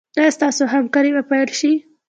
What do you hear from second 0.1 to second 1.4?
ایا ستاسو همکاري به